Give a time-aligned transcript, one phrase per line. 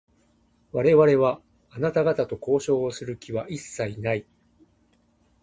[0.71, 4.25] 我々は、あなた方と交渉をする気は一切ない。